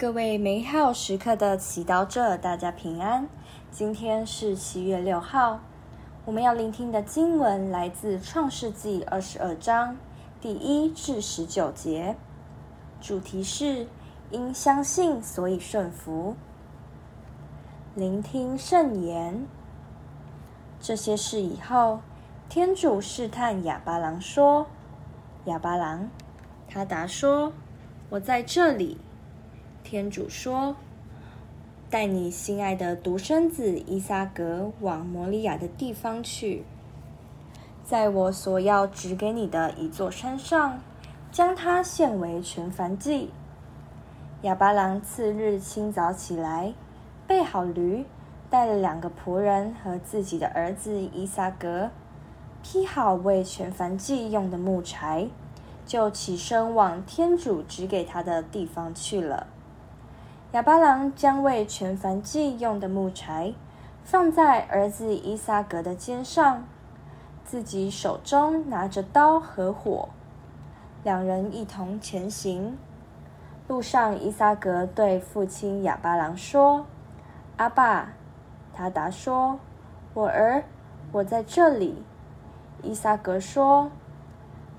[0.00, 3.28] 各位美好时刻的祈祷者，大家平安。
[3.70, 5.60] 今天是七月六号，
[6.24, 9.98] 我们要聆听的经文来自《创世纪》二十二章
[10.40, 12.16] 第一至十九节，
[12.98, 13.86] 主题是
[14.30, 16.34] 因相信所以顺服。
[17.94, 19.46] 聆听圣言。
[20.80, 22.00] 这些事以后，
[22.48, 24.66] 天主试探亚巴郎说
[25.44, 26.08] ：“亚巴郎。”
[26.66, 27.52] 他答说
[28.08, 28.96] ：“我在这里。”
[29.82, 30.76] 天主说
[31.90, 36.64] ：“带你心爱的独生子伊撒格往摩利亚的地方去，
[37.84, 40.80] 在我所要指给你的一座山上，
[41.32, 43.30] 将他献为全燔祭。”
[44.42, 46.72] 亚巴郎次日清早起来，
[47.26, 48.04] 备好驴，
[48.48, 51.90] 带了两个仆人和自己的儿子伊撒格，
[52.62, 55.28] 劈好为全燔祭用的木柴，
[55.84, 59.48] 就起身往天主指给他的地方去了。
[60.52, 63.54] 亚巴郎将为全燔祭用的木柴
[64.02, 66.64] 放在儿子伊撒格的肩上，
[67.44, 70.08] 自己手中拿着刀和火，
[71.04, 72.76] 两人一同前行。
[73.68, 76.84] 路上，伊撒格对父亲亚巴郎说
[77.56, 78.08] ：“阿爸。”
[78.74, 79.60] 他答说
[80.14, 80.64] ：“我儿，
[81.12, 82.02] 我在这里。”
[82.82, 83.92] 伊撒格说：“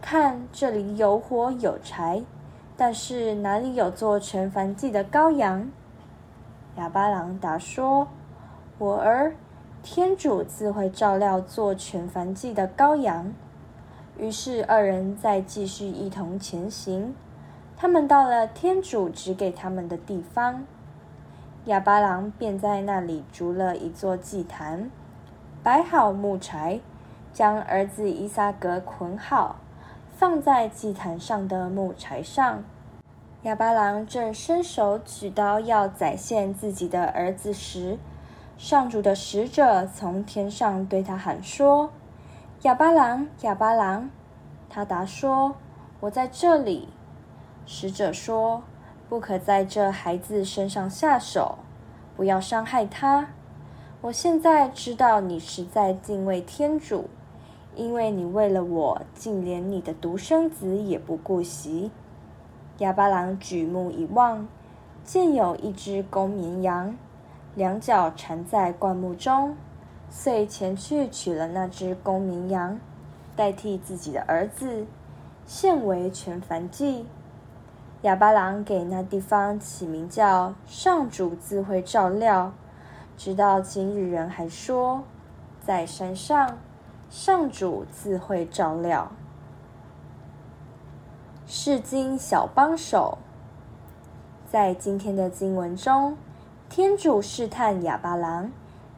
[0.01, 2.21] 看，这里有火有柴。”
[2.83, 5.69] 但是哪里有做全燔祭的羔羊？
[6.77, 8.07] 亚巴郎答说
[8.79, 9.35] ：“我儿，
[9.83, 13.31] 天主自会照料做全燔祭的羔羊。”
[14.17, 17.13] 于是二人再继续一同前行。
[17.77, 20.65] 他们到了天主指给他们的地方，
[21.65, 24.89] 亚巴郎便在那里筑了一座祭坛，
[25.61, 26.79] 摆好木柴，
[27.31, 29.57] 将儿子伊撒格捆好。
[30.13, 32.63] 放在祭坛上的木柴上，
[33.43, 37.97] 哑巴郎正伸手举刀要宰现自己的儿子时，
[38.55, 41.89] 上主的使者从天上对他喊说
[42.61, 44.11] ：“哑巴郎，哑巴郎。”
[44.69, 45.55] 他答说
[46.01, 46.89] ：“我在这里。”
[47.65, 48.61] 使者说
[49.09, 51.57] ：“不可在这孩子身上下手，
[52.15, 53.29] 不要伤害他。
[54.01, 57.09] 我现在知道你实在敬畏天主。”
[57.73, 61.89] 因为你为了我，竟连你的独生子也不顾惜。
[62.81, 64.47] 亚巴郎举目一望，
[65.03, 66.97] 见有一只公绵羊，
[67.53, 69.55] 两脚缠在灌木中，
[70.09, 72.79] 遂前去取了那只公绵羊，
[73.35, 74.87] 代替自己的儿子，
[75.45, 77.05] 献为全凡祭。
[78.01, 82.51] 亚巴郎给那地方起名叫“上主自会照料”，
[83.15, 85.03] 直到今日人还说，
[85.63, 86.57] 在山上。
[87.11, 89.11] 上主自会照料。
[91.63, 93.19] 释经小帮手，
[94.49, 96.17] 在今天的经文中，
[96.71, 98.51] 天主试探哑巴郎，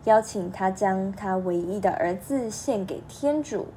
[0.05, 3.67] 邀请他将他唯一的儿子献给天主。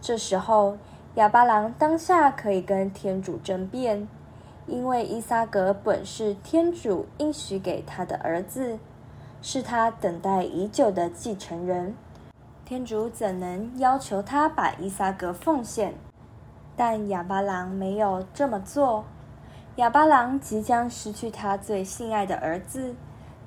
[0.00, 0.78] 这时候，
[1.16, 4.06] 哑巴郎当下可以跟天主争辩，
[4.68, 8.78] 因为伊撒格本是天主应许给他的儿子，
[9.42, 11.96] 是他等待已久的继承人。
[12.64, 15.94] 天主怎能要求他把伊撒格奉献？
[16.82, 19.04] 但哑巴狼没有这么做。
[19.76, 22.94] 哑巴狼即将失去他最心爱的儿子，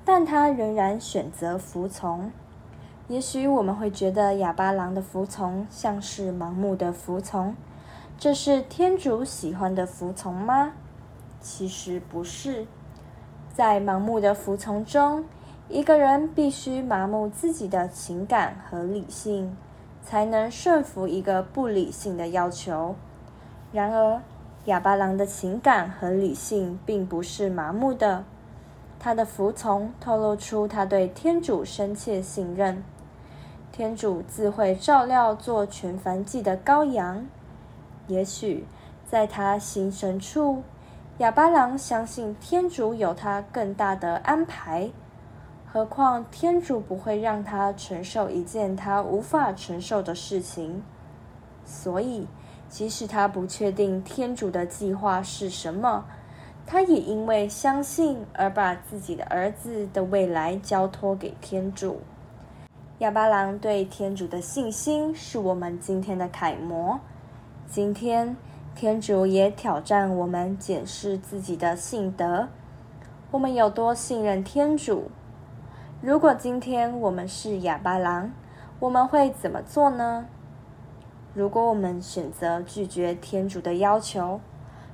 [0.04, 2.30] 但他仍然选择服从。
[3.08, 7.56] 也许我们会觉得哑巴狼的服从像是盲目的服从，
[8.16, 10.74] 这是天主喜欢的服从吗？
[11.40, 12.68] 其实不是。
[13.52, 15.24] 在盲目的服从中，
[15.68, 19.56] 一个人必须麻木自己的情感和理性，
[20.04, 22.94] 才能顺服一个不理性的要求。
[23.74, 24.22] 然而，
[24.66, 28.22] 亚巴郎的情感和理性并不是麻木的，
[29.00, 32.84] 他的服从透露出他对天主深切信任。
[33.72, 37.26] 天主自会照料做全燔祭的羔羊。
[38.06, 38.64] 也许
[39.08, 40.62] 在他心深处，
[41.18, 44.88] 亚巴郎相信天主有他更大的安排。
[45.66, 50.84] 何况天主不会让他承受一件他无法承受的事情，
[51.64, 52.28] 所以
[52.74, 56.04] 即使他不确定天主的计划是什么，
[56.66, 62.00] 他也因为相信而把自己的儿子的未来交托给天主。
[62.98, 66.98] 亚巴郎对天主的信心是我们今天的楷模。
[67.68, 68.36] 今天
[68.74, 72.48] 天主也挑战我们检视自己的信德，
[73.30, 75.12] 我们有多信任天主？
[76.00, 78.32] 如果今天我们是亚巴郎，
[78.80, 80.26] 我们会怎么做呢？
[81.34, 84.40] 如果我们选择拒绝天主的要求，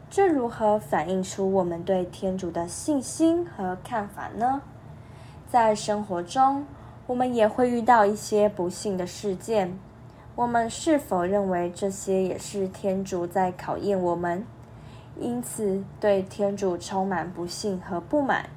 [0.08, 4.62] 这如何反映出我们对天主的信心和看法呢？
[5.50, 6.64] 在生活中，
[7.06, 9.78] 我们也会遇到一些不幸的事件，
[10.34, 14.42] 我们是否认为这些也是天主在考验我们，
[15.18, 18.48] 因此对天主充满不信和不满？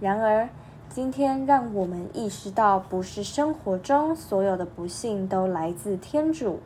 [0.00, 0.48] 然而，
[0.88, 6.58] 今天让我们意识到，不是生活中所有的不幸都来自天主。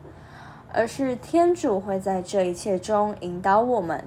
[0.77, 4.05] 而是天主会在这一切中引导我们，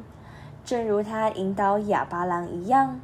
[0.64, 3.00] 正如他引导哑巴郎一样。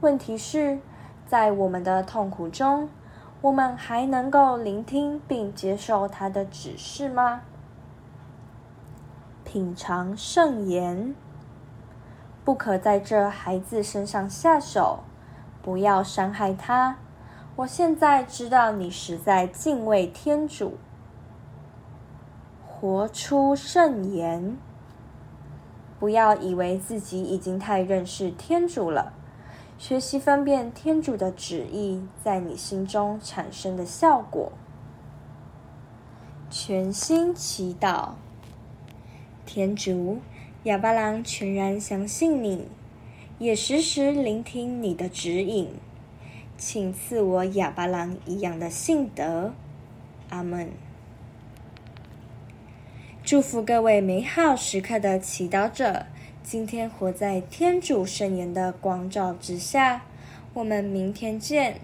[0.00, 0.78] 问题是，
[1.26, 2.88] 在我们的痛苦中，
[3.42, 7.42] 我们还能够聆听并接受他的指示吗？
[9.44, 11.14] 品尝圣言，
[12.42, 15.00] 不可在这孩子身上下手，
[15.60, 16.96] 不要伤害他。
[17.56, 20.78] 我现在知道你实在敬畏天主。
[22.80, 24.56] 活出圣言，
[25.98, 29.12] 不要以为自己已经太认识天主了。
[29.76, 34.50] 学习分辨天主的旨意在你心中产生的效果。
[36.48, 38.12] 全心祈祷，
[39.44, 40.16] 天主，
[40.62, 42.66] 亚巴郎全然相信你，
[43.38, 45.68] 也时时聆听你的指引，
[46.56, 49.52] 请赐我亚巴郎一样的信德。
[50.30, 50.70] 阿门。
[53.22, 56.06] 祝福各位美好时刻的祈祷者，
[56.42, 60.02] 今天活在天主圣言的光照之下。
[60.54, 61.80] 我们明天见。